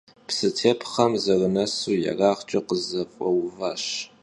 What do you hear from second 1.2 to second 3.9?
zerınesu yêrağç'e khızef'euvaş.